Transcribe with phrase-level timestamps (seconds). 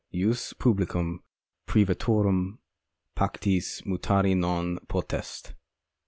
[0.11, 1.19] Jus publicum
[1.67, 2.57] privatorum
[3.15, 5.53] pactis mutari non potest.